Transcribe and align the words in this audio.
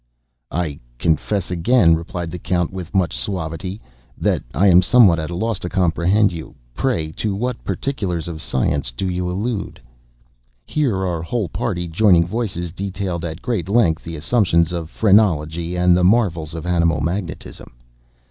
"I 0.51 0.79
confess 0.97 1.51
again," 1.51 1.93
replied 1.93 2.31
the 2.31 2.39
Count, 2.39 2.73
with 2.73 2.91
much 2.95 3.15
suavity, 3.15 3.79
"that 4.17 4.41
I 4.51 4.65
am 4.65 4.81
somewhat 4.81 5.19
at 5.19 5.29
a 5.29 5.35
loss 5.35 5.59
to 5.59 5.69
comprehend 5.69 6.31
you; 6.33 6.55
pray, 6.73 7.11
to 7.17 7.35
what 7.35 7.63
particulars 7.63 8.27
of 8.27 8.41
science 8.41 8.89
do 8.91 9.07
you 9.07 9.29
allude?" 9.29 9.79
Here 10.65 11.05
our 11.05 11.21
whole 11.21 11.49
party, 11.49 11.87
joining 11.87 12.25
voices, 12.25 12.71
detailed, 12.71 13.23
at 13.23 13.43
great 13.43 13.69
length, 13.69 14.03
the 14.03 14.15
assumptions 14.15 14.71
of 14.71 14.89
phrenology 14.89 15.75
and 15.75 15.95
the 15.95 16.03
marvels 16.03 16.55
of 16.55 16.65
animal 16.65 16.99
magnetism. 17.01 17.69